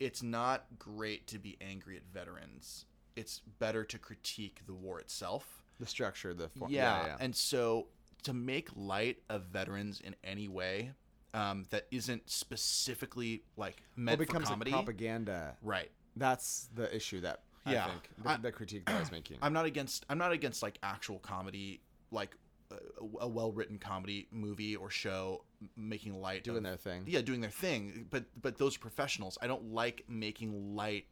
[0.00, 2.86] it's not great to be angry at veterans.
[3.14, 5.61] It's better to critique the war itself.
[5.82, 6.70] The structure, the form.
[6.70, 7.16] Yeah, yeah.
[7.20, 7.88] and so
[8.22, 10.92] to make light of veterans in any way
[11.34, 15.56] um, that isn't specifically like Well, meant it becomes for comedy, like propaganda.
[15.62, 15.90] right?
[16.16, 17.84] That's the issue that Yeah.
[17.86, 19.38] I think the, I- the critique that I was making.
[19.42, 20.06] I'm not against.
[20.08, 21.80] I'm not against like actual comedy,
[22.12, 22.36] like
[22.70, 22.76] a,
[23.24, 25.44] a well-written comedy movie or show
[25.76, 27.04] making light Doing of, their thing.
[27.06, 28.06] Yeah, doing their thing.
[28.10, 29.36] But but those are professionals.
[29.42, 31.06] I don't like making light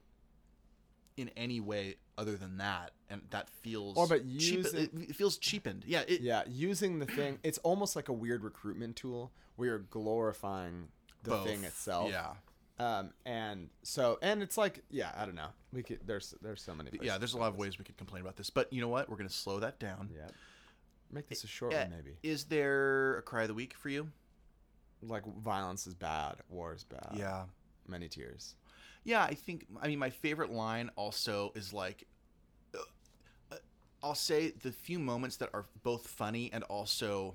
[1.20, 5.36] in any way other than that, and that feels Or but cheap, it, it feels
[5.38, 5.84] cheapened.
[5.86, 7.38] Yeah, it, yeah, using the thing.
[7.42, 10.88] It's almost like a weird recruitment tool where you're glorifying
[11.22, 11.46] the both.
[11.46, 12.10] thing itself.
[12.10, 12.32] Yeah.
[12.78, 15.48] Um, and so, and it's like, yeah, I don't know.
[15.72, 16.00] We could.
[16.06, 16.90] There's there's so many.
[17.02, 19.08] yeah, there's a lot of ways we could complain about this, but you know what?
[19.10, 20.08] We're gonna slow that down.
[20.14, 20.28] Yeah.
[21.12, 22.16] Make this a short Uh, one, maybe.
[22.22, 24.08] Is there a cry of the week for you?
[25.02, 27.14] Like violence is bad, war is bad.
[27.16, 27.44] yeah,
[27.88, 28.54] Many tears.
[29.04, 29.22] Yeah.
[29.22, 29.66] I think.
[29.80, 32.06] I mean, my favorite line also is like,
[32.74, 32.78] uh,
[33.52, 33.56] uh,
[34.02, 37.34] I'll say the few moments that are both funny and also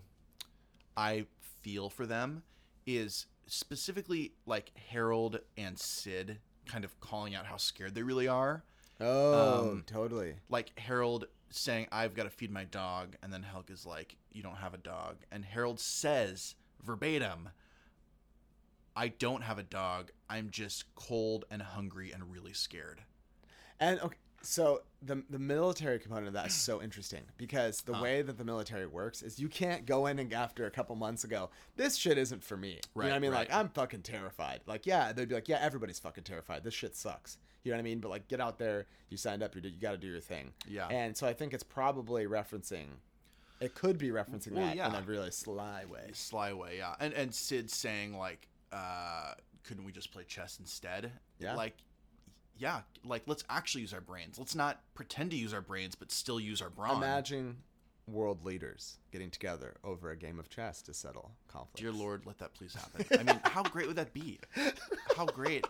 [0.98, 1.26] I
[1.62, 2.44] feel for them
[2.86, 8.64] is specifically like Harold and Sid kind of calling out how scared they really are.
[9.00, 10.36] Oh, Um, totally.
[10.50, 14.56] like Harold saying, "I've got to feed my dog," and then Helga's like, "You don't
[14.56, 17.50] have a dog," and Harold says verbatim,
[18.96, 20.12] "I don't have a dog.
[20.30, 23.02] I'm just cold and hungry and really scared."
[23.80, 28.04] And okay, so the the military component of that is so interesting because the Huh.
[28.04, 31.24] way that the military works is you can't go in and after a couple months
[31.24, 32.70] ago, this shit isn't for me.
[32.70, 33.32] you know what I Right, mean?
[33.32, 33.54] Like.
[33.54, 34.62] I'm fucking terrified.
[34.66, 36.64] Like yeah, they'd be like, yeah, everybody's fucking terrified.
[36.64, 37.38] This shit sucks.
[37.64, 38.00] You know what I mean?
[38.00, 38.86] But like, get out there.
[39.10, 39.56] You signed up.
[39.56, 39.62] You.
[39.64, 40.54] You got to do your thing.
[40.70, 40.88] Yeah.
[40.90, 42.86] And so I think it's probably referencing.
[43.60, 44.88] It could be referencing Well, that yeah.
[44.90, 46.12] in a really sly way.
[46.14, 49.34] Sly way, yeah, and and Sid saying like, uh,
[49.64, 51.56] "Couldn't we just play chess instead?" Yeah.
[51.56, 51.76] Like,
[52.58, 54.38] yeah, like let's actually use our brains.
[54.38, 56.98] Let's not pretend to use our brains, but still use our brawn.
[56.98, 57.58] Imagine
[58.08, 61.82] world leaders getting together over a game of chess to settle conflicts.
[61.82, 63.06] Dear Lord, let that please happen.
[63.20, 64.40] I mean, how great would that be?
[65.16, 65.66] How great!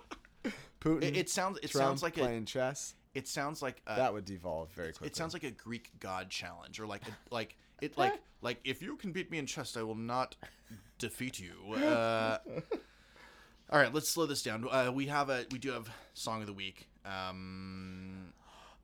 [0.81, 1.03] Putin.
[1.03, 1.59] It, it sounds.
[1.61, 2.21] It Trump sounds like a.
[2.21, 2.95] playing chess.
[3.13, 5.07] It sounds like a, that would devolve very quickly.
[5.07, 8.81] It sounds like a Greek god challenge, or like a, like it like like if
[8.81, 10.35] you can beat me in chess, I will not
[10.97, 11.73] defeat you.
[11.73, 12.37] Uh,
[13.69, 14.67] all right, let's slow this down.
[14.69, 16.87] Uh, we have a we do have song of the week.
[17.05, 18.33] Um,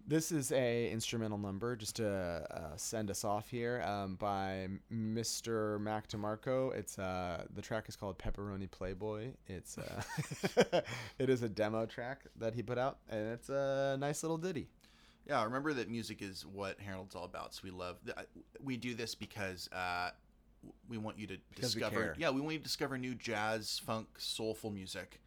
[0.07, 5.79] This is a instrumental number just to uh, send us off here um, by Mr.
[5.79, 6.73] Mac DeMarco.
[6.75, 9.29] It's uh, the track is called Pepperoni Playboy.
[9.47, 10.81] It's uh,
[11.19, 14.67] it is a demo track that he put out, and it's a nice little ditty.
[15.27, 17.53] Yeah, remember that music is what Harold's all about.
[17.53, 17.97] So we love
[18.59, 20.09] we do this because uh,
[20.89, 22.15] we want you to Because discover.
[22.17, 25.19] Yeah, we want you to discover new jazz, funk, soulful music.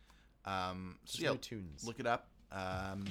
[0.44, 1.84] Um, so yeah, tunes.
[1.84, 2.28] look it up.
[2.52, 3.06] Um,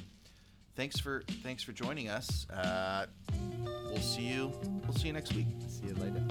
[0.75, 2.47] thanks for thanks for joining us.
[2.49, 3.07] Uh,
[3.85, 4.51] we'll see you.
[4.85, 5.47] We'll see you next week.
[5.67, 6.23] See you later.